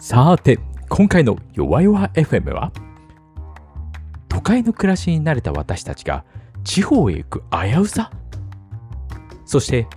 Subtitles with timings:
[0.00, 2.72] さて、今回の弱々 FM は、
[4.28, 6.24] 都会の暮らしに慣れた私たちが
[6.62, 8.12] 地方へ行く危うさ？
[9.44, 9.88] そして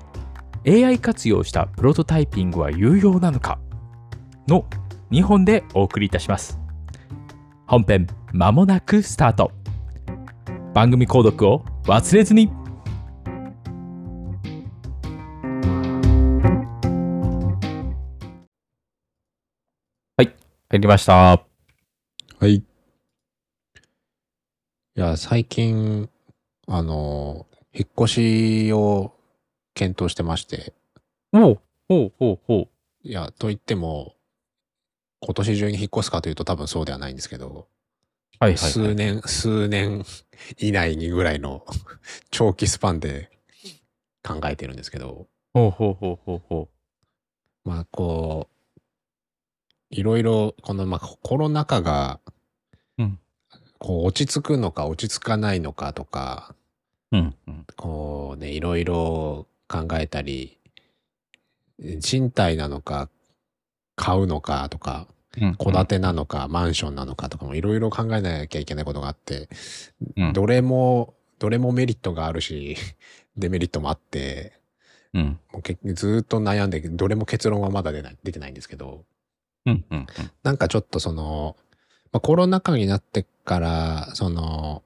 [0.66, 3.60] AI 活用したプロトタイピングは有用なのか？
[4.48, 4.66] の
[5.12, 6.60] 2本でお送りいたします。
[7.68, 9.52] 本編まもなくスタート。
[10.74, 12.52] 番組購読を忘れずに
[20.72, 21.14] 入りました。
[21.14, 21.44] は
[22.44, 22.54] い。
[22.54, 22.64] い
[24.96, 26.10] や、最近、
[26.66, 28.08] あの、引っ越
[28.68, 29.14] しを
[29.74, 30.74] 検討してまして、
[31.34, 32.70] おうほうほうほ
[33.04, 34.16] いや、と言っても、
[35.20, 37.68] 今年中に引っ越すかというと多分そうではないんですけど、
[38.40, 38.44] う。
[38.44, 38.72] はいはい、はい。
[38.72, 40.06] 数年、数年
[40.58, 41.66] 以内にぐらいの
[42.32, 43.30] 長期スパンで
[44.24, 46.70] 考えてるんですけど、ほうほうほうほうほ
[47.66, 48.51] まあ、こう、
[49.92, 52.20] いろいろ、この、まあ、コロナ禍が、
[52.98, 53.20] うん
[53.78, 56.56] こう、落ち着くのか落ち着かないのかとか、
[57.12, 57.18] う。
[57.18, 57.66] うん、うん。
[57.76, 60.60] こうね、いろいろ考えたり、
[62.00, 63.10] 賃貸なのか、
[63.96, 65.08] 買うのかとか、
[65.40, 69.48] うん戸建てなのか、マンションなのかとかもいろいろ考えなきゃいけないことがあって、
[70.18, 72.76] うんどれも、どれもメリットがあるし、
[73.38, 74.54] デメリットもあって、
[75.14, 75.40] うん。
[75.52, 79.06] もうけずーっと悩んで、どれも結論はまだ出ない出てないんですけど、
[79.66, 79.86] うん。
[79.90, 80.08] うん。
[80.44, 81.56] なんかちょっとその、
[82.12, 84.84] まあ、コロナ禍になってから、その、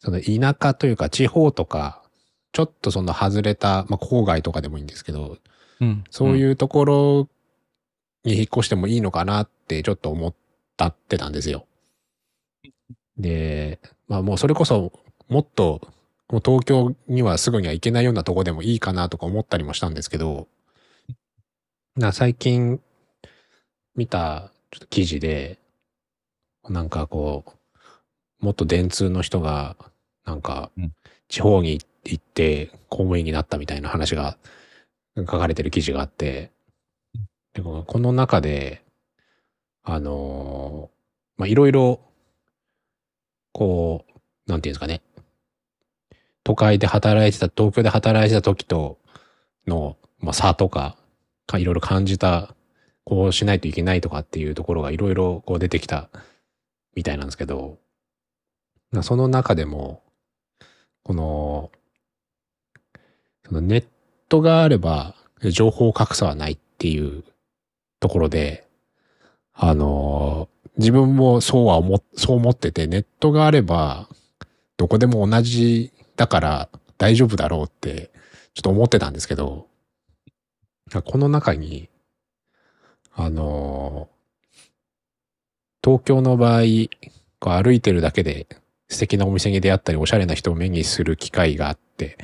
[0.00, 2.02] その田舎というか地方とか、
[2.52, 5.38] ちょっとその外れた、まあ、郊外とかでもいいんですけど、
[5.80, 6.04] うん。
[6.10, 7.28] そういううところ
[8.24, 10.34] に引っ越してもいいのかなってちょっと思っ
[10.76, 11.66] たってたんですよ。
[13.16, 14.92] で、まあもうそれこそ
[15.28, 15.80] もっと
[16.30, 20.46] もう東京にはすぐには行けないようなとこでもいいかなとか思ったりもしたんですけど、
[21.96, 22.80] な最近
[23.98, 25.58] 見たちょっと記事で、
[26.70, 27.44] なんかこ
[28.40, 29.76] う、もっと電通の人が、
[30.24, 30.94] なんかうん。
[31.28, 34.38] 地方に行って公務員になったみたいな話が
[35.14, 36.50] 書かれてる記事があって、
[37.52, 38.82] でこの中で、
[39.82, 40.98] あのー
[41.38, 42.00] まあ、いろいろ、
[43.52, 45.02] こう、なんていうんですかね、
[46.44, 48.98] 都会で働いてた、東京で働いてた時と
[49.66, 50.96] の、まあ、差とか、
[51.46, 52.54] かいろいろ感じた、
[53.08, 56.10] こうしないといけないとかっていうところがいろいろこう出てきた
[56.94, 57.78] みたいなんですけど、
[59.02, 60.02] その中でも、
[61.04, 61.70] この、
[63.46, 63.84] そのネッ
[64.28, 67.24] トがあれば情報格差はないっていう
[67.98, 68.68] ところで、
[69.54, 74.06] あの、自分もそうは思、そう思ってて、ネットがあれば、
[74.76, 76.68] どこでも同じだから
[76.98, 78.10] 大丈夫だろうって、
[78.52, 79.66] ちょっと思ってたんですけど、
[81.06, 81.88] この中に、
[83.18, 84.08] あの、
[85.82, 86.62] 東京の場合、
[87.40, 88.46] こう歩いてるだけで
[88.88, 92.16] 素敵なお店に出会ったり、おしゃれな人を目にする機会があって、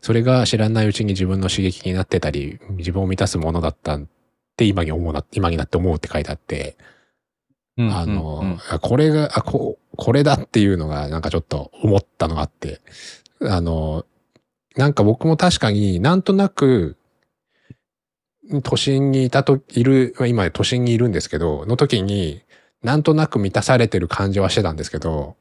[0.00, 4.06] それが知らないうちに自分の刺激になってたり、自分を満たすものだったっ
[4.56, 6.76] て今に思うな、今になって思うって書いてあって、
[7.76, 7.90] ん。
[7.94, 12.80] あの、うんあこれが、あ、こう、これだっていうのがなんかちょっと思ったのがあって、
[13.42, 14.04] あの、
[14.76, 16.96] なんか僕も確かになんとなく、
[18.62, 22.42] 都心にいたと、いる、まあ今都心にいるんですけど、の時に、
[22.82, 25.36] なんとなく満たされてる感じはしてたんですけど、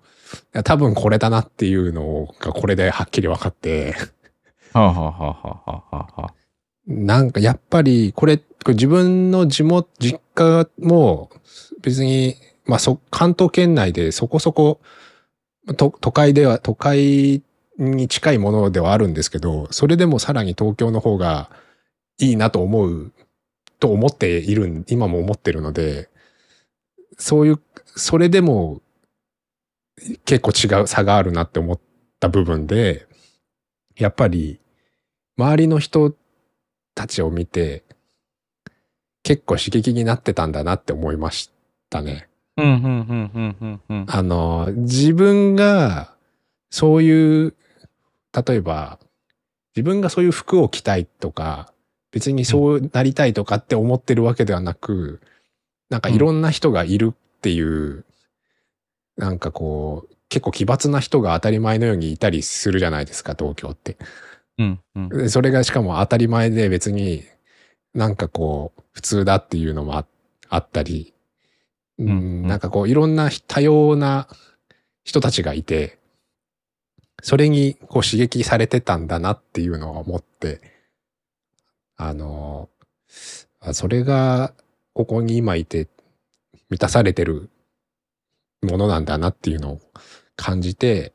[0.54, 3.96] いや多分これだなっていうのがこれではっきり分かって、
[4.74, 6.34] はあ、はあはあはあはあはあ、
[6.88, 11.30] なんかやっぱりこれ、これ自分の地元、実家も
[11.82, 12.36] 別に、
[12.66, 14.82] まあそ、関東圏内でそこそこ、
[15.78, 17.44] と都会では、都会
[17.78, 21.50] に近いものではあるんですけど、それでもさらに東京の方が
[22.20, 23.12] いいなと思う、
[23.80, 26.10] と思っているん、今も思ってるので、
[27.18, 28.82] そういう、それでも
[30.26, 31.80] 結構違う差があるなって思っ
[32.20, 33.08] た部分で、
[33.96, 34.60] やっぱり
[35.38, 36.16] 周りの人
[36.96, 37.84] たちを見て、
[39.24, 41.52] 結構刺激になってたんだなって思いまし
[41.90, 42.30] たね。
[42.58, 44.06] うん、うん、うん、うん、うん、うん。
[44.08, 46.16] あの、自分が
[46.70, 47.56] そういう、
[48.48, 49.00] 例えば、
[49.76, 51.72] 自分がそういう服を着たいとか、
[52.18, 55.22] 別にそうなりたいとかって思ってるわけではなく、
[55.92, 58.06] なんかいろんな人がいるっていう、
[59.18, 63.98] なんかこう、結構奇抜な人が当たり前のようにいたりするじゃないですか、東京って。
[64.58, 65.10] うん、うん。
[65.10, 67.24] でそれがしかも当たり前で別に
[67.94, 70.08] なんかこう普通だっていうのもあ
[70.50, 71.14] あったり、
[72.00, 74.28] うんうんなんかこういろんな多様な
[75.04, 76.00] 人たちがいて、
[77.22, 80.77] それにこう刺激されてたんだなっていうのを思って、
[81.98, 82.70] あの、
[83.60, 84.54] あそれが
[84.94, 85.88] ここに今いて
[86.70, 87.50] 満たされてる
[88.62, 89.82] ものなんだなっていうのを
[90.36, 91.14] 感じて、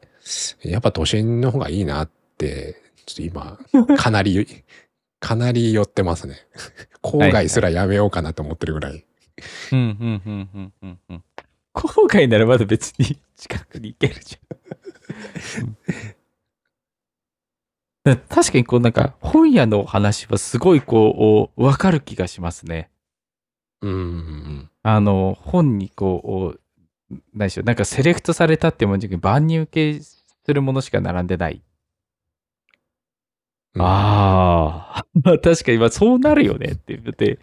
[0.63, 2.77] やっぱ都心の方がいいなって、
[3.07, 3.59] ちょっと今、
[3.97, 4.47] かなり、
[5.21, 6.47] かなり寄ってますね。
[7.03, 9.05] 郊外すらやめようかなと思ってるぐらい。
[9.73, 11.25] うん、うん、うん、うん、うん、うん。
[11.75, 15.77] 郊外ならまだ別に近くに行けるじゃん。
[18.29, 22.91] 確かにこうなんか本屋の話はすごいこうわかる気がしますね。
[23.81, 26.61] うんうんあの本にこう
[27.35, 31.63] 何でしょうなんかセレクトされたってもんじゃ万人受けするものしか並んでない。
[33.75, 33.83] うん。
[33.83, 35.07] ああ。
[35.23, 37.39] ま あ確かにまあそうなるよねって言って、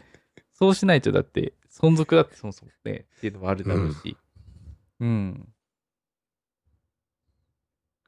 [0.52, 4.18] そうしないとだって存続だってそもそもねっていうのもあるだろうし。
[5.00, 5.54] うん。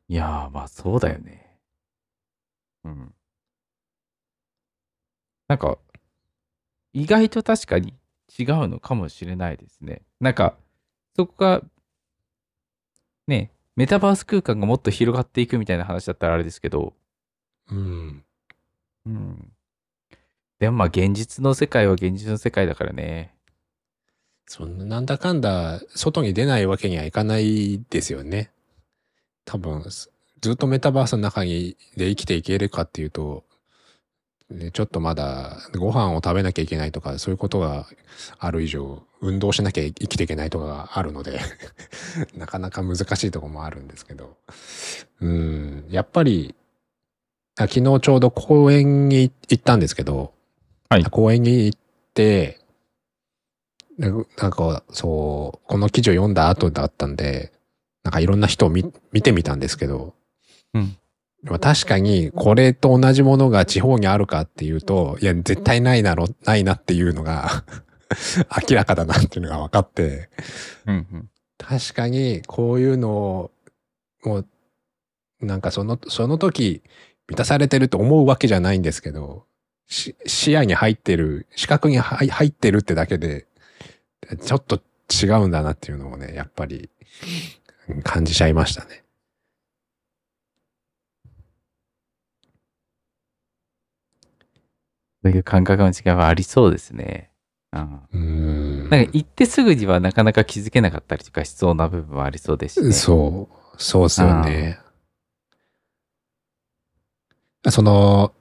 [0.10, 1.51] いやーまあそうだよね。
[2.84, 3.14] うん。
[5.48, 5.78] なんか、
[6.94, 7.94] 意外と確かに
[8.38, 10.02] 違うのかもしれないですね。
[10.20, 10.58] なんか、
[11.16, 11.62] そこが、
[13.28, 16.94] ね、メタバース空間がもっと広がっていくみたいな話だったらあれですけど、
[17.70, 18.26] うん。
[19.06, 19.52] うん。
[20.60, 23.36] でもまあ現実の世界は現実の世界だからね。
[24.46, 28.52] そんな、なんだかんだ、外に出ないわけにはいかないですよね。
[29.46, 29.84] 多分、
[30.42, 33.44] ずっとメタバースの中にで生きていけるかっていうと、
[34.50, 37.88] ね、ちょっとまだご飯を食べなきゃいけないとか、そういうことが
[38.40, 41.40] ある以上、運動しなきゃ生きていけないとかがあるので、
[42.36, 44.36] なかなか難しいところもあるんですけど、
[45.22, 46.56] うん、やっぱり、
[47.58, 50.34] あ昨日ちょうど公園に行ったんですけど、
[50.90, 51.06] はい。
[51.06, 51.80] 公園に行っ
[52.14, 52.60] て、
[53.98, 57.54] ななんか、そう、この記事を読んだ後だったんで、
[58.04, 60.16] なんかいろんな人を見見てみたんですけど、
[60.74, 60.98] うん。
[61.44, 67.64] まあ確かにこれと同じものが地方にあるかっていうと、いや、絶対ないだろ、ないなっていうのが
[68.70, 70.30] 明らかだなっていうのが分かって、
[70.86, 71.30] うんうん。
[71.58, 73.52] 確かにこういうのを、
[74.24, 74.48] もう、
[75.42, 76.84] なんかその、その時
[77.28, 79.46] 満たされてると思うわけじゃないんですけど、
[79.88, 83.48] し視野に入ってる、視覚に入入ってるってだけで、
[84.44, 84.80] ちょっと
[85.12, 86.90] 違うんだなっていうのをね、やっぱり
[87.90, 89.04] うん感じちゃいましたね。
[95.24, 97.30] そういう感覚の違いはありそうですね。
[97.74, 98.00] うん。
[98.14, 98.18] うー
[98.88, 98.90] ん。
[98.90, 102.92] なんか行ってすぐにはなかなか気づけなかったりとかしそうな部分はありそうですし、ね。
[102.92, 104.80] そう、そうっすよね。
[107.70, 108.34] その、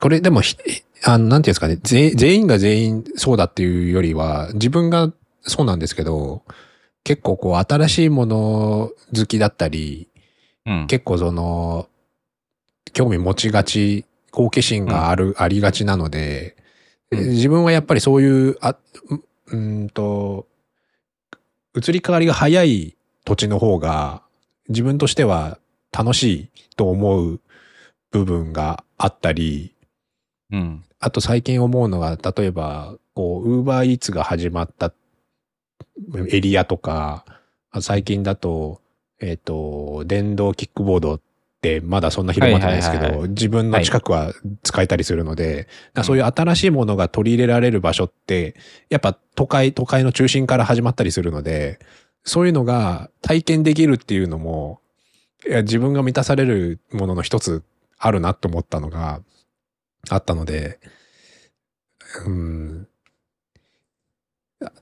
[0.00, 0.56] これでもひ、
[1.04, 6.42] あの、なんていうんですかね、全全員が全員そうだっていうよりは、自分がそうなんですけど、
[7.04, 10.08] 結構こう新しいもの好きだったり、
[10.64, 10.86] うん。
[10.86, 11.88] 結構その、
[12.92, 16.56] 興味持ちがち、好奇心がある、ありがちなので、
[17.10, 18.76] うん自分はやっぱりそういう、あ、
[19.08, 20.46] ううーんと、
[21.74, 24.22] 移り変わりが早い土地の方が、
[24.68, 25.58] 自分としては
[25.90, 27.40] 楽しいと思う
[28.10, 29.72] 部分があったり、
[30.52, 30.84] うん。
[30.98, 34.92] あと最近思うのが、例えば、こう、ウーバーイーツが始まった
[36.28, 37.24] エリアとか、
[37.70, 38.82] あ最近だと、
[39.18, 41.20] えっ、と、電動キックボード
[41.76, 44.32] ってまだそんな広まってないですけど、はいはいはい自分の近くは
[44.62, 48.54] 使えたりするので、だからそういう新しいものが取り入れられる場所って、
[48.88, 51.78] やっぱ都会、都会の中心から始まったりするので、
[52.24, 54.80] そういうのが体験できるっていうのも、
[55.46, 57.62] いや自分が満たされるものの一つ
[57.98, 59.20] あるなと思ったのが
[60.08, 60.78] あったので、
[62.24, 62.88] うん、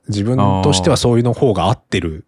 [0.07, 2.25] 自分としてはそういうの方が合ってる、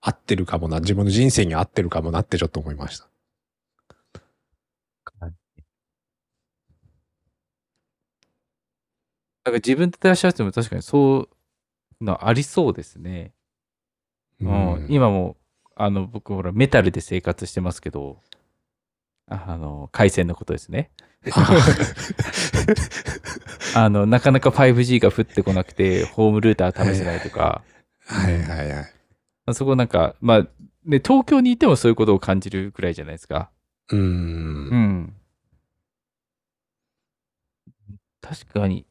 [0.00, 3.08] 合ってるかもな、自分の人生に合ってるかもなってちょっと思いました。
[9.46, 11.28] なんか自分で照らし合わせても確かにそ
[12.00, 13.32] うのありそうですね。
[14.40, 15.36] うん、今も、
[15.76, 18.20] あの、僕ほらメタルで生活してますけど、
[19.28, 20.90] あの、回線のことですね。
[23.74, 27.62] あの、なかなか 5G が降ってこなくて、ホームルーター試せないとか、
[28.04, 29.54] はいはいはい。
[29.54, 30.42] そこなんか、まあ、
[30.84, 33.50] ね、東京にいてもそういうことを感じるくらいじゃないですか。
[33.90, 33.96] う。
[33.96, 35.16] うんん。
[38.20, 38.86] 確かに、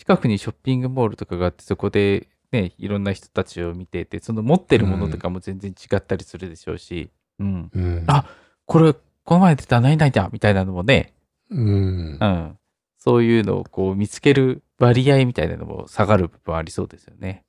[0.00, 7.70] 近くにショッピングモールとかがあって、そこでね、いろんな人たちを見てて、その持ってるものとかも全然違ったりするでしょうし、うん。
[7.70, 8.04] うん。
[8.06, 8.24] あ
[8.64, 11.12] これ、この前出た何々だみたいなのもね、
[11.50, 12.24] うんう。
[12.24, 12.58] ん。
[12.96, 17.44] そういうのをこう見つける割合みたいなのも下がる部分ありそうですよね。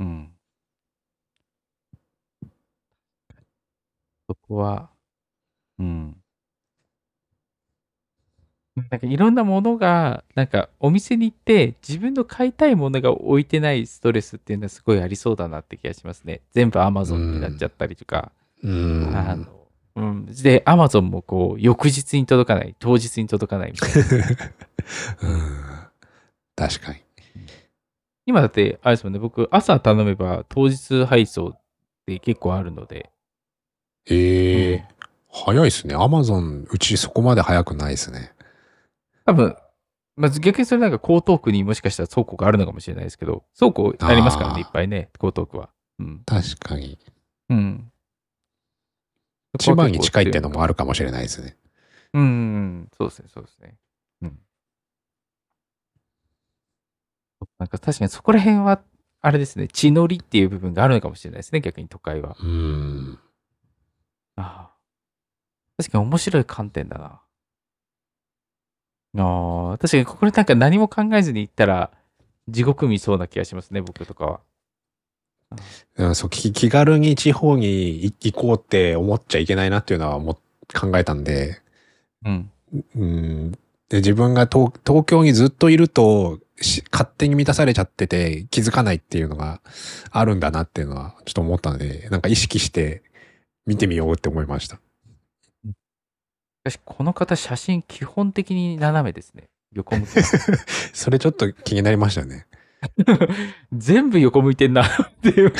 [0.00, 0.30] うん。
[4.26, 4.88] そこは、
[5.78, 6.16] うん。
[8.76, 16.42] なんかいろんなものが、なんかお店に行って自分の買いたいものが置いてないストレスっていうのはすごいありそうだなって気がしますね。
[16.52, 18.32] 全部 Amazon になっちゃったりとか。
[18.62, 19.12] うん。
[19.16, 19.46] あの、
[19.96, 20.26] うん。
[20.26, 24.26] で、Amazon もこう、翌日に届かない、当日に届かないみたいな。
[25.22, 25.40] うん。
[26.54, 26.98] 確かに。
[28.26, 31.60] 今だって、あれですもんね、僕、朝頼めば当日配送っ
[32.06, 33.10] て結構あるので。
[34.10, 34.84] ええ
[35.30, 35.94] 早いですね。
[35.94, 38.32] アマゾン、うちそこまで早くないですね。
[39.26, 39.56] 多分、
[40.16, 45.68] まず逆にそれなんか江東区にもしかしたら倉庫があるのかもしれないですけど、倉庫ありますからね、いっぱいね、江東区は。
[45.98, 46.22] うん。
[46.24, 46.98] 確かに。
[47.50, 47.92] うん。
[49.58, 50.70] 千葉に近いっていうのもある。
[50.70, 51.56] るかもしれないですね。
[52.14, 53.76] うん、そうですね、そうですね。
[54.22, 54.38] うん。
[57.58, 58.80] なんか確かにそこら辺は、
[59.20, 62.36] あれですね、地のりっていう部分があるのかもしれないですね、逆に都会は。
[62.40, 63.18] うん。
[64.36, 64.76] ああ。
[65.78, 67.20] 確かに面白い観点だな。
[69.16, 71.90] ああ、確かにここでなんか何も考えずに行ったら、
[72.48, 74.40] 地獄見そうな気がしますね、僕とかは。
[75.96, 80.38] うんそう気気軽に地方に行こうって思っちゃいけないなっていうのはも
[80.74, 81.60] 考えたんで、
[82.24, 82.50] うん。
[82.96, 83.52] うん、
[83.88, 89.60] で自分が東東京にずっといるとし勝手に満たされちゃってて気づかないっていうのが
[90.10, 93.02] あるんだなっていうのはちょっと思ったので、なんか意識して
[93.66, 94.80] 見てみようって思いました。
[96.66, 99.48] しかし、この方、写真基本的に斜めですね。
[99.72, 100.10] 横向き。
[100.92, 102.46] それちょっと気になりましたよね。
[103.72, 104.88] 全部横向いてんなっ
[105.22, 105.52] ていう。
[105.52, 105.58] こ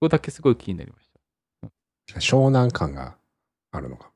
[0.00, 1.08] こだけすごい気になりまし
[2.12, 2.18] た。
[2.20, 3.16] 湘南感が
[3.72, 4.12] あるのか。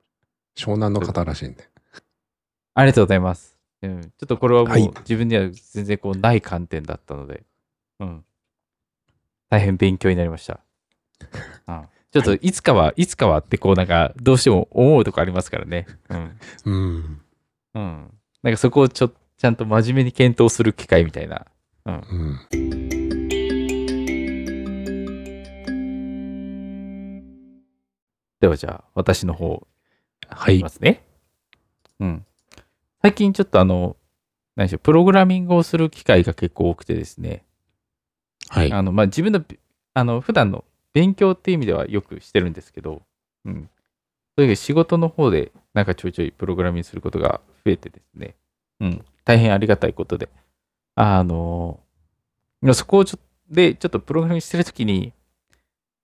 [0.57, 1.69] 湘南の方らしいんで。
[2.75, 3.57] ありがとうございます。
[3.83, 7.45] うん、ちょっとこれはもうはい自分には全然こうない観点だったので、
[8.01, 8.25] うん。
[9.49, 10.61] 大変勉強になりました。
[11.67, 15.87] うん、ちょっといつかは、いつかはってこうなんかどうしても思うとこありますからね。
[16.09, 16.39] うん。
[16.65, 17.21] うん。
[17.75, 18.15] うん。
[18.43, 21.45] なんかそこをちょ、ちゃんと真面目に検討する機会みたいな。
[21.85, 21.95] うん。
[21.95, 22.89] うん。
[28.41, 29.67] ではじゃあ、私の方、
[30.29, 30.71] はいいきま。
[30.71, 31.05] すね。
[32.01, 32.25] うん。
[33.03, 33.97] 最近ちょっとあの、
[34.57, 37.45] 何でしょう、プログラミングをする機会が結構多くてですね。
[38.49, 38.73] はい。
[38.73, 39.45] あの、まあ、自分の、
[39.93, 43.03] あの、普段の勉強っていう意味ではよくしてるんですけど、
[43.45, 43.71] うん。
[44.35, 48.37] それが仕事の方で、なんかちょいちょいプログラミングすることが増えてですね、
[48.81, 49.05] うん。
[49.25, 50.29] 大変ありがたいことで、
[50.95, 51.81] あの、
[52.73, 55.13] そこをちょっと、で、ちょっとプログラミングしてるときに、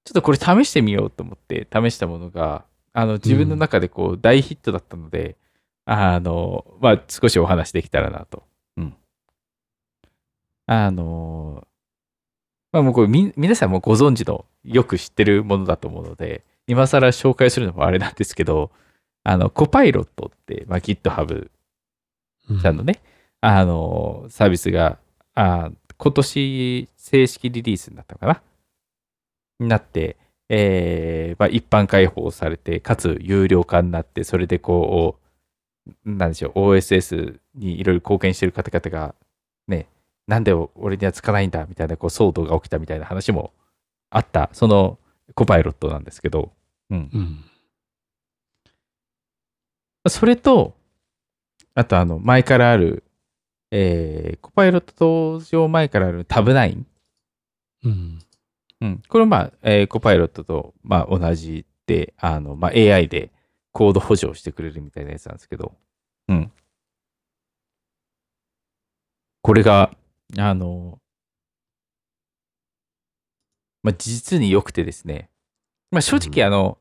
[0.05, 5.37] ちょっとこれ試してみようと思って試したものが、あの、自分の中でこう大ヒットだったので、
[5.85, 8.45] あの、まあ、少しお話できたらなと。
[8.77, 8.97] うん。
[10.67, 11.67] あの、
[12.75, 18.73] まあもうこれみ、皆さんもご存知の、よく知ってるものだと思うので、今更紹介するのもあれなんですけど、
[19.23, 21.51] あの、コパイロットって、まあ、GitHub
[22.61, 23.01] ちゃんのね、
[23.41, 24.99] あの、サービスが、
[25.37, 28.43] あ今年正式リリースになったのかな？
[29.61, 30.17] になって、
[30.49, 35.21] えーまあ、一般開放されて、かつ有料化になって、それでこ
[36.05, 39.15] う、なんでしょう、OSS にいろいろ貢献してる方々が、
[39.69, 39.87] ね、
[40.27, 43.53] なんで俺にはつかないんだみたいなこう騒動が起きたみたいな話も
[44.11, 44.99] あった、その
[45.35, 46.53] コパイロットなんですけど、
[46.91, 47.11] うん。
[47.13, 47.45] うん。
[50.09, 50.77] それと、
[51.75, 53.05] あとあの、前からある、
[53.71, 56.85] えーコパイロット登場前からあるタブ9。
[57.85, 58.19] うん。
[58.81, 59.03] うん。
[59.09, 63.31] これはまあ、えーコパイロットと、まあ、同じで、あの、まあ、AI で
[63.73, 65.73] コード補助をしてくれるみたいなやつなんですけど、
[66.29, 66.53] うん。
[69.43, 69.91] これが、
[70.39, 71.01] あの、
[73.83, 75.31] まあ、実に良くてですね、
[75.91, 76.55] まあ、正直、うん。
[76.55, 76.79] あの、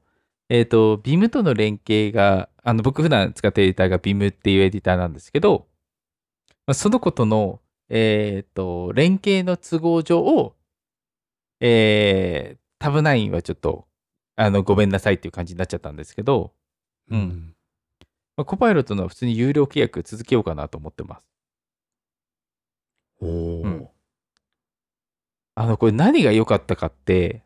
[0.49, 5.67] えっ、と、Vim との連携が、あの、僕普段使ってるエディターが Vim っていうエディターなんですけど、
[6.65, 10.55] まあ、そのことの、えっ、と、連携の都合上、
[11.59, 13.87] えー、タブ9はちょっと、
[14.35, 16.53] あの、ごめんなさいっていう感じになっちゃったんですけど、
[17.09, 17.55] うん。
[18.35, 21.32] まあ、コパイロットのは普通に有料契約続けようかなと思ってます。
[23.21, 23.89] うん
[25.55, 27.43] あの、これ何が良かったかって、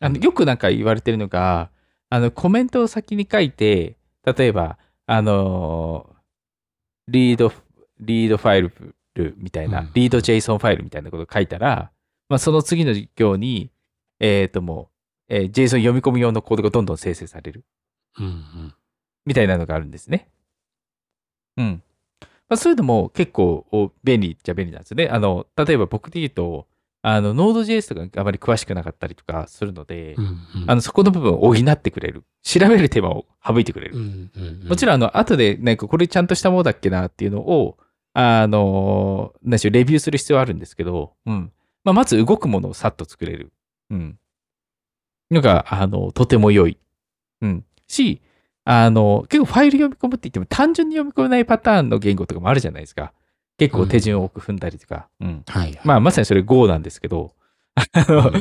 [0.00, 1.70] あの、うんよくなんか言われてるのが、
[2.10, 6.16] あの、コメントを先に書いて、例えば、あのー
[7.08, 7.52] リード、
[8.00, 8.62] リードファイ
[9.14, 11.92] ルみたいな、うんリード JSON ファイルみたいなことを書いたら、
[12.28, 13.70] まあ、その次の行に、
[14.18, 14.90] えっ、とも
[15.28, 17.64] う、えー JSON 読み込み用のコードがどんどん生成される。
[18.18, 18.74] うん
[19.24, 20.28] みたいなのがあるんですね。
[21.56, 21.82] うん。
[22.48, 25.08] まあ、そういうのも結構お便利っちゃ便利なんですよね。
[25.08, 26.66] あの、例えば僕で言うと、
[27.02, 32.24] あの、Node.js とかあまり詳しくなかったりとかするので、うんうんあの、そこの部分を補ってくれる。
[32.42, 33.96] 調べる手間を省いてくれる。
[33.96, 37.78] うんうんうんもちろん、あの、後で、なんかこれちゃんとしたものだっけなっていうのを、
[38.12, 41.52] あの、何でしょう、レビューする必要はあるんですけど、うん。
[41.84, 43.52] まあ、まず動くものをさっと作れる。
[43.90, 44.18] うん。
[45.30, 46.78] のが、あの、とても良い。
[47.40, 47.64] うん。
[47.86, 48.20] し、
[48.68, 53.12] あの、結構ファイル読み込むって言っても単純に読み込めないパターンの言語とかもあるじゃないですか。
[53.58, 55.08] 結構手順を多く踏んだりとか。
[55.20, 55.44] うん。
[55.46, 55.80] はいはい。
[55.84, 57.32] まあ、まさにそれ Go なんですけど、
[57.76, 58.32] あの、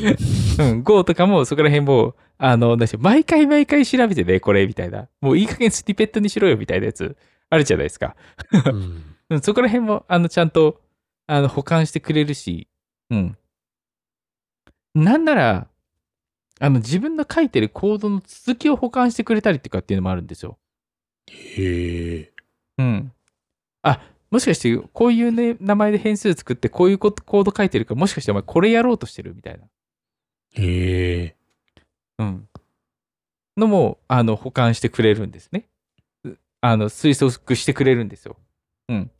[0.60, 5.08] うん、Go とかもそこら辺も、あの、し毎回毎回調べてね、これ、みたいな。
[5.22, 7.16] もういい加減スティペットにしろよ、みたいなやつ、
[7.52, 8.16] あるじゃないですか。
[8.66, 10.82] うんうん、そこら辺も、あの、ちゃんと、
[11.28, 12.68] あの、保管してくれるし、
[13.12, 13.38] うん。
[14.96, 15.68] なんなら、
[16.60, 20.58] あの、自分の書いてるコードの続きを保管してくれたりとかっていうのもあるんですよ。
[21.30, 22.34] へえ。
[22.78, 23.12] うん。
[23.82, 29.66] あ、もしかして、こういうね、名前で変数作って、こういうココード書いてるから、もしかしてお前これやろうとしてるみたいな。
[30.56, 31.36] へえ。
[32.20, 32.50] うん。
[33.58, 35.68] のも、あの、保管してくれるんですね。
[36.24, 38.38] うあの、推測してくれるんですよ。
[38.90, 39.12] うん。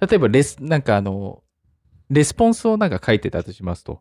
[0.00, 1.42] 例えば、レス、なんかあの、
[2.10, 4.00] レスポンスをなんか書いてたとしますと、ん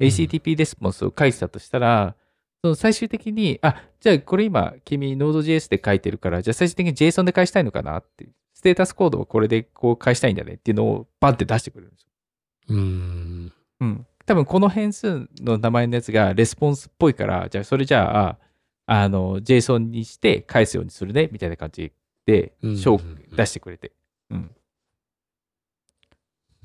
[0.00, 2.16] HTTP レスポンスを書いてたとしたら、
[2.62, 12.08] その最終的に、あ、じゃあこれ今、君 Node.js で書いてるから、じゃあ最終的に JSON で返したいのかなって、ステータスコードをこれでこう返したいんだねっていうのをバンって出してくれるんですよ。
[12.68, 13.52] うん。
[13.80, 14.06] うん。
[14.24, 18.38] 多分この変数の名前のやつがレスポンスっぽいから、じゃあそれじゃあ、
[18.86, 21.92] あの、JSON にして返すようにするね、みたいな感じ
[22.26, 23.90] で、出してくれて。
[24.30, 24.50] うん。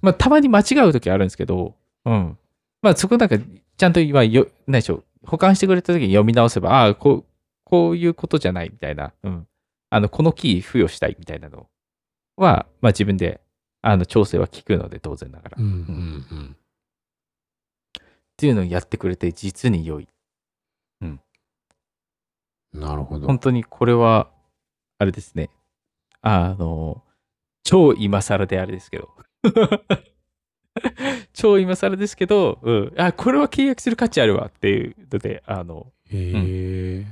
[0.01, 1.75] まあ、たまに間違うときあるんですけど、
[2.05, 2.37] うん。
[2.83, 7.25] まあ、そこなんか、ちゃんと今、よ、何でしょう、保管してくれたときに読み直せば、ああ、こう、
[7.65, 9.47] こういうことじゃないみたいな、うん。
[9.89, 11.67] あの、このキー付与したいみたいなの
[12.37, 13.41] は、まあ自分で、
[13.81, 15.57] あの、調整は効くので、当然ながら。
[15.59, 16.55] うんうん
[17.99, 20.07] っていうのをやってくれて実に良い。
[21.01, 21.19] うん。
[22.71, 23.25] なるほど。
[23.25, 24.29] 本当にこれは、
[24.99, 25.49] あれですね。
[26.21, 27.03] あの、
[27.63, 29.09] 超今更であれですけど。
[31.37, 32.93] 超今更ですけど、うん。
[32.97, 36.33] あ、これは契約する価値あるわっていうので、あの、へ
[37.03, 37.05] え。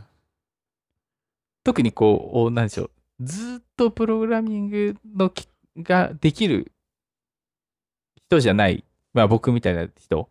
[1.63, 2.91] 特にこう、おなんでしょう。
[3.21, 6.71] ずっとプログラミングのきができる
[8.15, 8.83] 人じゃない、
[9.13, 10.27] まあ僕みたいな人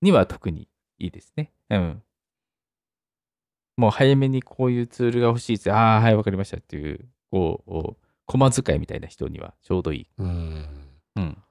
[0.00, 0.66] には特に
[0.98, 1.52] いいですね。
[1.68, 2.02] うん。
[3.76, 10.66] もう早めにこういうツールが欲しいって、ああ、はい、わかりましたっていう、こう、こう駒使いみたいな人にはちょうどいい、うん。
[11.16, 11.42] うん、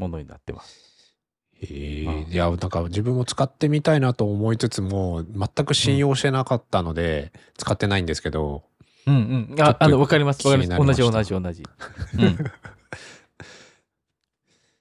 [0.00, 1.14] ものになってます。
[1.62, 2.32] へあえ。
[2.32, 8.64] いや、なんか自分も使ってみたいなと思いつつも、全く信用してなかったので、使ってないんですけど、
[9.06, 9.62] うんうん。
[9.62, 10.46] あ、あの、わかります。
[10.46, 10.86] わかります。
[10.86, 11.62] 同じ同じ同じ。
[12.18, 12.38] うん。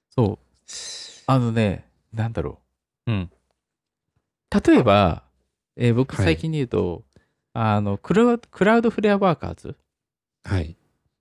[0.10, 0.40] そう。
[1.28, 2.60] あのね、なんだろ
[3.08, 3.12] う。
[3.12, 3.32] うん。
[4.66, 5.24] 例えば、
[5.76, 7.04] えー僕はい最近で言うと、
[7.54, 9.76] あのクラウ、クラウドフレアワーカーズ
[10.44, 10.76] はい。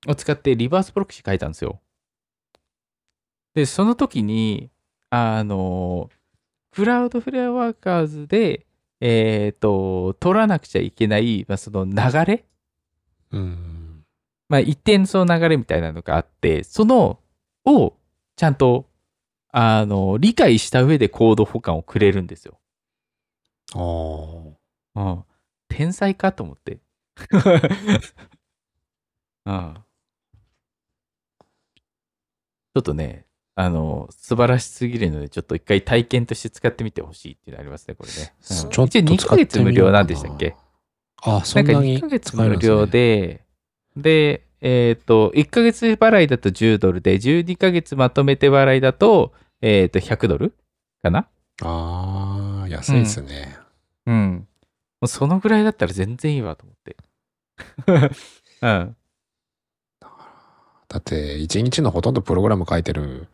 [0.07, 1.81] を使ってリバースプロキシ書いたんですよ。
[3.55, 4.71] で、その時に、
[5.11, 6.11] あの、
[6.73, 8.67] クラウドフレアワーカーズで、
[9.01, 11.95] えっ、と、取らなくちゃいけない、まあ、その流
[12.27, 12.47] れ？
[13.33, 14.05] うん。
[14.49, 17.21] まあ、一定のその流れみたいなのがあって、その、
[17.67, 17.95] を、
[18.37, 18.87] ちゃんと、
[19.53, 22.59] あの、理解した上でコード保管をくれるんですよ。
[23.75, 23.79] あ
[24.95, 25.01] あ。
[25.13, 25.25] うん。
[25.69, 26.79] 天才かと思って。
[29.47, 29.85] うん。
[32.75, 33.27] ちょっとね、
[33.61, 38.33] あの、素晴らしすぎるので、ちょっと一回体験として使ってみてほしいっていうのありますね、これね。
[38.41, 40.55] うんちょっと一応2ヶ月無料なんでしたっけ？
[41.23, 43.43] あ、そなんかんなに2ヶ月無料で。
[43.97, 50.55] で、で、えっ、と、1ヶ月払いだと10ドルで、12ヶ月まとめて払いだと、えっ、と、100ドル
[51.03, 51.27] かな？
[51.63, 53.57] ああ、安いですね。
[54.07, 54.47] うん。
[55.01, 56.97] もうそのぐらいだったら全然いいわと思って。
[58.63, 58.97] うん。
[60.87, 63.27] だって、一日のほとんどプログラム書いてる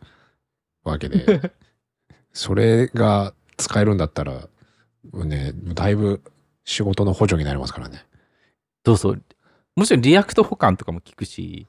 [0.85, 1.51] わけで、
[2.33, 4.47] それが使えるんだったら、
[5.13, 6.21] ね、だいぶ
[6.63, 8.05] 仕事の補助になりますからね。
[8.85, 9.21] そうそう。
[9.75, 11.67] もちろん React 補完とかも聞くし、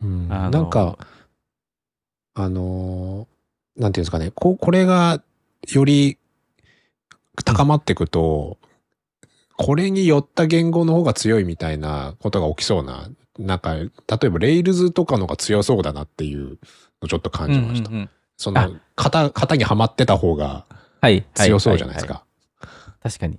[0.00, 0.98] うん、なんか、
[2.34, 3.34] あのー
[3.76, 5.22] なんていうんですかね、ここれが
[5.72, 6.18] より
[7.44, 8.58] 高まっていくと、
[9.56, 16.56] これによった言語の方が強いみたいなことが起きそうな、なんか、例えば Rails とかのが強そうだなっていうの
[17.02, 17.88] をちょっと感じました。
[17.88, 20.66] うんうんうんその、型、型にはまってた方が
[21.00, 21.24] はい。
[21.34, 22.26] 強そうじゃないですははか。
[22.60, 23.36] は確かに。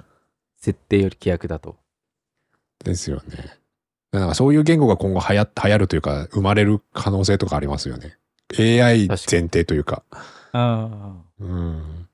[0.58, 1.78] 設定より規約だと。
[2.84, 3.58] ですよね。
[4.12, 8.18] なんかそういう言語が今後流行流行るというか、生まれる可能性とかありますよね。
[8.58, 10.04] AI 前提というか。
[10.52, 12.08] あうん。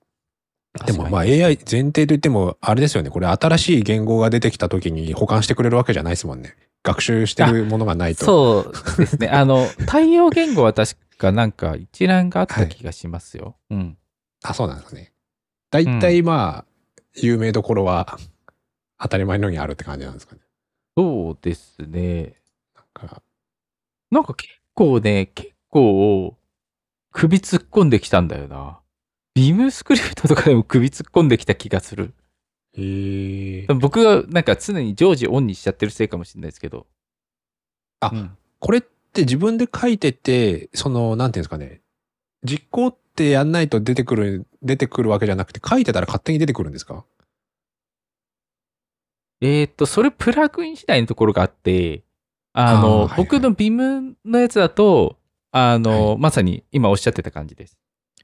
[0.80, 0.86] あ。
[0.86, 3.10] でもまあ AI 前提と言っても、あれですよね。
[3.10, 6.56] これ新しい言語が出てきた時に保管してくれるわけじゃないですもんね。
[6.84, 8.26] 学習してるものがないにと。
[8.26, 9.28] そうですね。
[9.34, 13.56] あの、対応言語は確かなんか一覧があった気がしますよ。
[13.70, 13.98] うん。
[14.44, 15.14] あ、そうなんですね。
[15.70, 18.18] 大体まあ、有名どころは
[19.00, 20.42] 当たり前のようにあるって感じなんですかね。
[20.98, 22.36] そうですね。
[22.76, 23.22] なんか
[24.12, 26.38] なんか結構ね、結構、
[27.12, 28.80] 首突っ込んできたんだよな。
[29.34, 32.14] ビームスクリプトとかでも首突っ込んできた気がする。
[32.78, 36.88] へえ僕がなんか常に常時オンにしちゃってるせいかもしれないですけど。
[38.00, 41.82] あうんこれって自分で書いてて、その、なんていうんですかね。
[42.44, 47.04] 実行ってやんないと出てくる、出てくるわけじゃなくて、書いてたら勝手に出てくるんですか？
[49.42, 52.04] えーっと、それプラグイン次第のところがあって、
[52.54, 55.18] あの、あーはいはい僕のビムのやつだと、
[55.52, 57.80] あの、はいまさに今おっしゃってた感じです。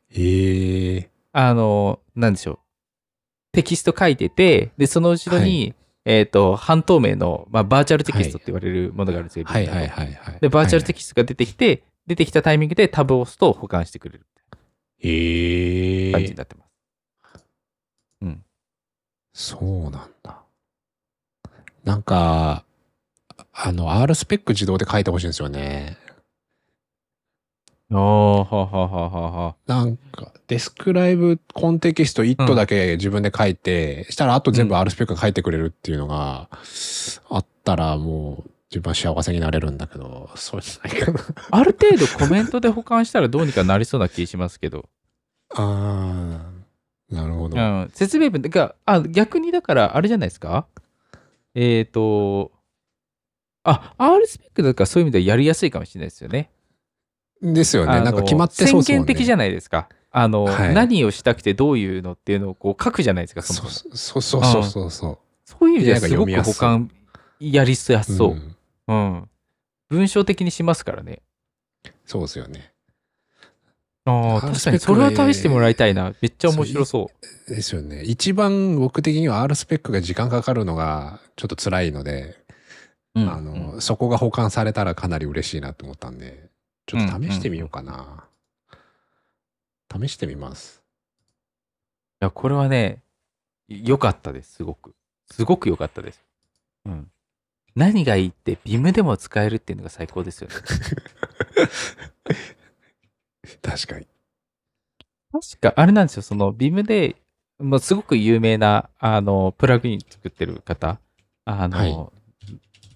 [0.09, 2.59] へえあの、なんでしょう。
[3.57, 5.73] テキスト書いてて、で、その後ろに、
[6.05, 9.45] えーっと、半透明の、まあ、バーチャルテキストって言われるものがあるんですよ。
[9.45, 9.87] はいはいい。
[9.87, 10.37] はいはい。
[10.39, 14.25] で、バーチャルテキキストが出てきて、出てきたタイミングでタブを押すと保管してくれる
[14.99, 16.67] へえ感じになってます。
[19.37, 20.41] そうなんだ。
[21.83, 22.65] なんか、
[23.53, 25.95] あの、R スペック自動で書いてほしいんですよね。
[27.89, 36.49] ああ、はははははなんか、デスクライブコンテキスト1だけ自分で書いて、したらあと全部 R スペックが書いてくれるっていうのが
[37.29, 41.19] あったらもう自分は幸せになれるんだけど、そうじゃないかな。
[41.51, 44.89] ある程度コメントで保管したらどうにかなりそうな気しますけど。
[45.55, 47.55] あー、なるほど。
[47.55, 47.89] うん。
[47.93, 50.67] 説明文が、あ、逆にだから、あれじゃないですか？
[51.55, 52.51] えっ、と、
[53.63, 56.51] あ、R スペックだからそういう意味ではやりやすいかもしれないですよね。
[57.41, 58.01] ですよね。
[58.01, 59.05] なんか決まってそうですもんね。
[59.05, 59.89] 的じゃないですか。
[60.11, 65.17] あの、はい何をしたくてどういうのっていうのをこう書くじゃないですか、そもそうそうそうそうそう。
[65.45, 66.91] そういう意味ですごく保管
[67.39, 68.29] やりやすそう。
[68.33, 68.55] ん
[68.87, 69.29] うん。
[69.89, 71.21] 文章的にしますからね。
[72.05, 72.71] そうですよね。
[74.05, 76.13] ああ、確かにそれは試してもらいたいな。
[76.21, 77.11] めっちゃ面白そ
[77.47, 77.53] う。
[77.53, 78.01] ですよね。
[78.03, 82.37] 一番僕的には R スペックが時間かかるのがちょっと辛いので、
[83.15, 86.49] うんあの、うんそこが保管されたらかなり嬉しいなと思ったんで、
[86.87, 88.23] ちょっと試してみようかな。
[89.93, 90.81] 試してみます。
[92.21, 93.03] いや、これはね、
[93.67, 94.95] 良かったです、すごく。
[95.29, 96.25] すごく良かったです。
[96.85, 97.11] うん。
[97.75, 100.55] 何がいいって、ビムでも使えるっていうのが最高ですよね。
[103.61, 104.07] 確かに。
[105.31, 107.17] 確か、あれなんですよ、その、ビムで、
[107.59, 110.99] まあ、すごく有名な、あの、プラグイン作ってる方、
[111.45, 112.17] あの、はい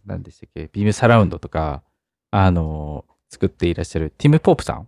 [0.03, 1.83] 何でしたっけ、ビムサラウンドとか、
[2.31, 4.87] あの、作っていらっしゃるティム・ポープさん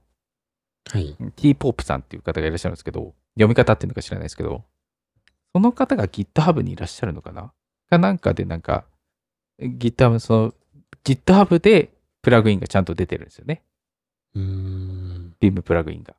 [0.91, 1.15] はい。
[1.35, 4.63] T ポープさんっていう方がいらっしゃるんですけど、読み方っていうのか知らないですけど、
[5.53, 7.53] その方が GitHub にいらっしゃるのかな？
[7.89, 8.85] かなんかでなんか、
[9.59, 10.53] GitHub、その、
[11.03, 13.61] GitHub でプラグインがちゃんと出てるんですよね。
[14.35, 15.35] うーん。
[15.39, 16.15] Vim プラグインが。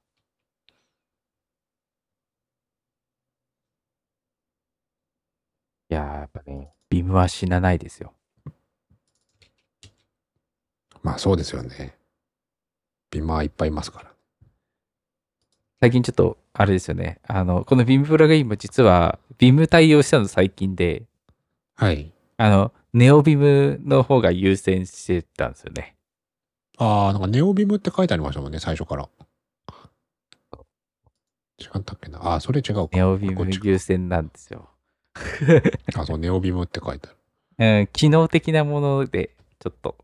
[5.91, 8.15] いやー、やっぱね、Vim は死なないですよ。
[11.03, 11.95] まあそうですよね。
[13.15, 14.13] ビマはいっぱいいますから。
[15.81, 17.21] 最近ちょっと、あれですよね。
[17.27, 21.05] あの、この Vim プラグインも実は Vim 対応したの最近で、
[21.77, 22.13] はい。
[22.37, 25.97] あの、ネオビムの方が優先してたんですよね。
[26.79, 29.09] ああ、なんかネオビムって書いてありましたもんね、最初から。
[31.59, 32.19] 違ったっけな？
[32.19, 32.89] ああ、それ違うか。
[32.93, 34.71] ネオビムこっちか優先なんですよ。
[35.95, 37.13] あ、そう、ネオビムって書いてあ
[37.63, 37.81] る。
[37.81, 39.97] うん、機能的なもので、ちょっと、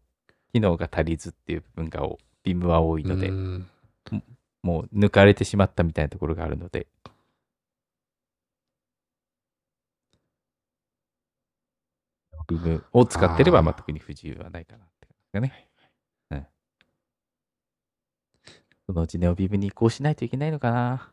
[0.52, 2.08] 機能が足りずっていう部分が、
[2.42, 3.30] ビムは多いので
[4.62, 6.86] もう抜かれてしまったみたいなところがあるので。
[12.48, 15.68] ビムを使ってれば、まあ、特に不自由はないかなって感じがね。
[16.30, 16.46] うん。
[18.86, 21.12] そのうちネオビムに移行しないといけないのかな。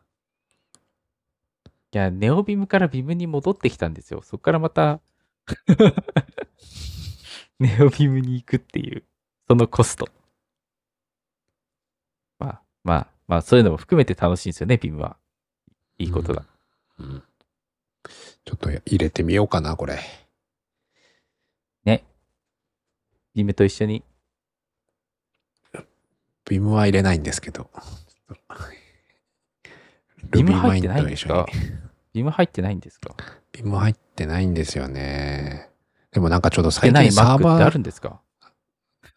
[1.92, 4.20] いや、ネオビムからビムに戻ってきたんですよ。
[4.22, 5.00] そこからまた、
[7.60, 9.04] ネオビムに行くっていう、
[9.46, 10.08] そのコスト。
[12.88, 15.16] まあ、まあ、まあ、そういうのも含めて楽しいんですよね、ビムは。
[15.98, 16.44] いいことだ。
[16.98, 17.22] うん
[18.44, 19.98] ちょっと入れてみようかな、これ。
[21.84, 22.04] ね。
[23.34, 24.02] ビムと一緒に。
[26.46, 27.68] ビムは入れないんですけど。
[30.30, 31.46] ビム入ってないんですか？
[32.14, 33.14] ビム入ってないんですか？
[33.52, 35.68] ビム入ってないんですよね。
[36.10, 38.08] でもなんかちょっと最近サーバーってあるんですか？
[38.08, 38.20] あ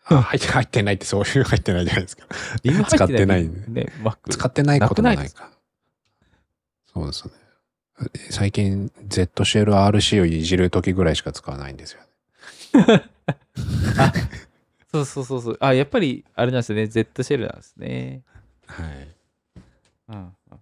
[0.04, 2.26] 入って入ってないってそういう入ってないじゃないですか。
[2.64, 4.18] ビム入ってない使ってないね、Mac。
[4.30, 5.52] 使ってないこともないか。
[6.94, 7.34] そうですね。
[8.32, 12.02] 最近 Z シェル RC をいじるときぐらいしか使わないんですよ。
[13.98, 14.12] あ、
[14.92, 15.58] そうそうそうそう。
[15.60, 16.88] あ、やっぱり、あれなんですね。
[16.88, 18.24] Z シェルなんですね。
[18.66, 19.16] はい。
[20.10, 20.60] うんうん。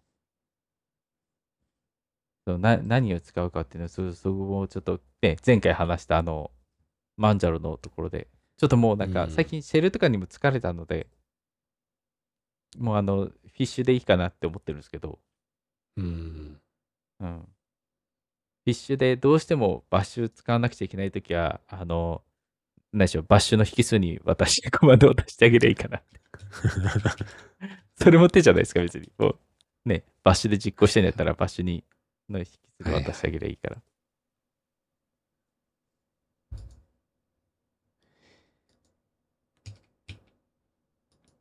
[2.46, 6.52] そうな何を使うかっていうのは、そそこをちょっとね、前回話したあの、
[7.18, 8.28] マンジャロのところで、
[8.60, 11.08] ちょっともうなんかうん最近シェルとかにも疲れたので、
[12.78, 15.20] もうあの、フィッシュでいいかなって思ってるんですけど、
[15.98, 16.60] うん。
[17.22, 17.40] うん。
[17.40, 22.22] フィッシュでどうしてもバッシュ使わなくちゃいけないときは、あの、
[22.92, 26.02] 何でしょう、バッシュの引数に私、コマンドを出してあげればいいかな。
[27.96, 29.10] それも手じゃないですか、別に。
[29.18, 29.40] こ
[29.86, 31.84] うね、バッシュで実行してんやったら、バッシュに
[32.30, 33.82] の引数で渡してあげればいいから。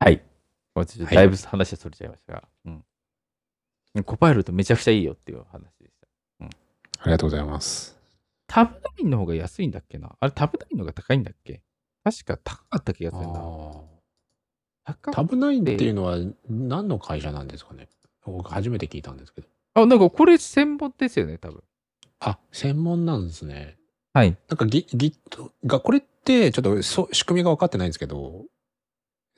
[0.00, 0.22] はい。
[0.74, 2.42] もうちょっとだいぶ話はそれちゃいましたが。
[2.66, 2.84] うん。
[4.04, 5.96] コパイロットめちゃくちゃいいよっていう話でし
[6.40, 6.46] た。
[7.00, 7.98] ありがとうございます。
[8.46, 10.14] タブナインの方が安いんだっけな？
[10.20, 11.62] あれタブナインの方が高いんだっけ？
[12.04, 13.32] 確か高かった気がするな。
[15.12, 17.88] タブナインっていうのは何の会社なんですかね？
[18.24, 19.48] 僕初めて聞いたんですけど。
[19.74, 21.62] あ、なんかこれ専門ですよね、多分。
[22.20, 23.76] あ、専門なんですね。
[24.12, 24.36] はい。
[24.48, 28.44] なんか Git が、これってちょっとそ仕組みが分かってないんですけど、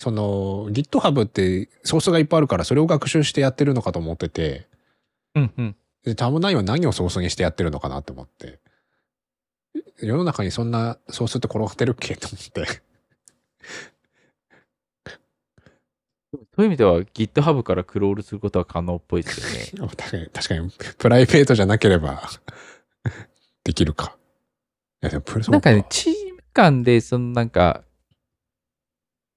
[0.00, 4.66] その GitHub ってソースがいっぱいあるからそれを学習してやってるのかと思ってて、
[5.34, 5.76] うんうん。
[6.02, 8.60] でタブナインは何をソースにしてやってるのかなって思って。
[9.98, 12.80] 世の中にそんなソースって転がってるっけと思って。
[16.32, 19.90] そういう意味では GitHub からクロールすることは可能っぽいですよね。
[20.32, 22.22] 確かに、プライベートじゃなければ
[23.64, 24.16] できるか。
[25.02, 27.84] いや、でもなんかね、チーム間で、そのなんか、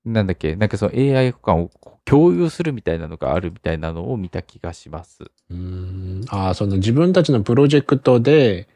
[0.05, 1.71] なんだっけ、なんかその AI 保管を
[2.05, 5.23] 共有するみたいなのがあるみたいなのを見た気がします。
[5.49, 6.25] うーん。
[6.29, 8.67] ああ、その自分たちのプロジェクトで、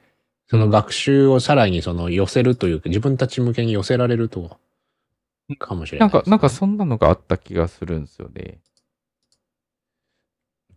[0.47, 4.57] その学習をさらにその寄せるというか、自分たち向けに寄せられると、
[5.59, 8.59] かもしれなですね、ないんか、なんかそんなのがあった気がするんですよね。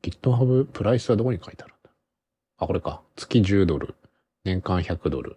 [0.02, 1.90] GitHub プライスはどこに書いてあるんだ？
[2.58, 3.02] あ、これか。
[3.16, 3.94] 月10ドル。
[4.44, 5.36] 年間100ドル。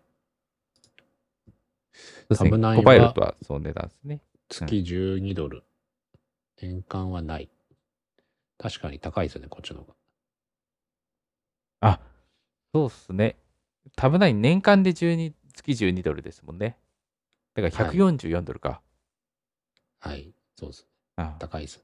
[1.93, 4.21] そうですね危ないわコパイロットはそう値段ですね。
[4.49, 5.63] 月12ドル。
[6.62, 7.49] 年間はない。
[8.58, 9.93] 確かに高いですよね、こっちの方が。
[11.82, 11.99] あ、
[12.73, 13.38] そうっすね。
[13.95, 16.77] タブナイン年間で12、月12ドルですもんね。
[17.56, 18.82] だから144ドルか。
[19.99, 20.34] はい。
[20.56, 20.88] そうです。
[21.17, 21.84] あ高いですね。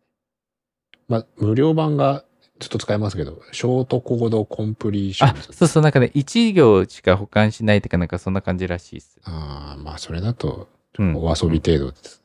[1.08, 2.24] まあ、無料版が
[2.60, 5.42] ちょっと使えますけど、ショートコードコンプリーショあン。
[5.54, 9.20] そうそう、なんかね、1行しか保管しないとか、なんかそんな感じらしいっす。
[9.24, 10.68] ああ、まあ、それだと、
[10.98, 11.16] うん。
[11.16, 12.19] お遊び程度です。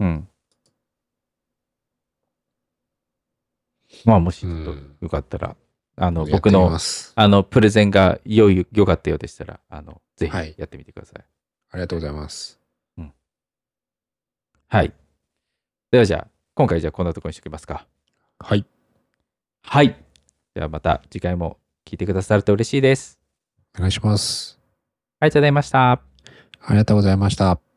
[0.00, 0.28] うん。
[4.04, 4.46] まあ、もし
[5.00, 5.56] よかったら、
[5.96, 6.78] あの、やってみ僕の
[7.14, 11.24] あの、プレゼンが良い、良かったようでしたら、あの、ぜひはいやってみてください。
[11.70, 12.60] ありがとうございます。
[14.72, 14.92] はい。
[15.90, 17.88] ではじゃあ、今回じゃあこんなところにしておきますか。
[18.38, 18.64] はい。
[19.62, 19.96] はい。
[20.54, 23.18] ではまた次回も聞いてくださると嬉しいです。
[23.76, 24.60] お願いします。
[25.18, 25.90] ありがとうございました。
[25.90, 26.00] あ
[26.70, 27.69] りがとうございました。